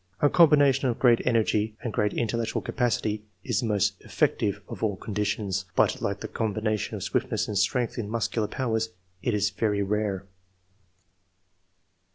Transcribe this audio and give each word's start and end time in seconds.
A 0.19 0.31
combination 0.31 0.89
of 0.89 0.97
great 0.97 1.21
energy 1.27 1.75
and 1.83 1.93
great 1.93 2.11
intellectual 2.11 2.63
capacity 2.63 3.21
is 3.43 3.59
the 3.59 3.67
most 3.67 3.99
efiective 4.01 4.59
of 4.67 4.83
all 4.83 4.95
conditions; 4.95 5.65
but, 5.75 6.01
like 6.01 6.21
the 6.21 6.27
com 6.27 6.55
bination 6.55 6.93
of 6.93 7.03
swiftness 7.03 7.47
and 7.47 7.55
strength 7.55 7.99
in 7.99 8.09
muscular 8.09 8.47
powers, 8.47 8.89
it 9.21 9.35
is 9.35 9.51
very 9.51 9.83
rare. 9.83 10.25